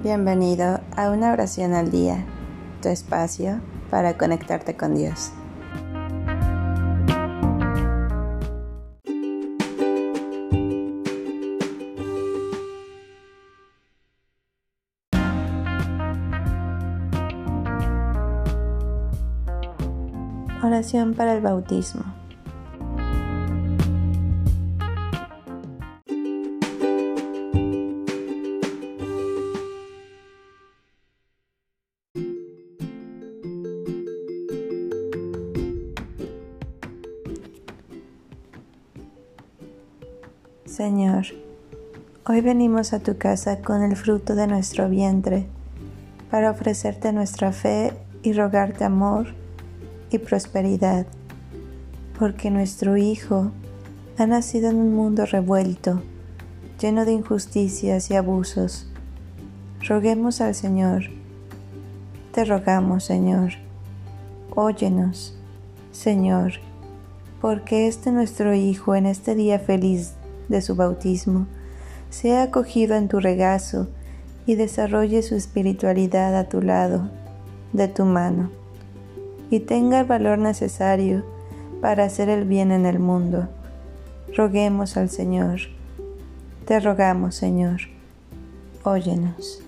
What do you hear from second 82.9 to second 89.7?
mundo. Roguemos al Señor. Te rogamos, Señor. Óyenos.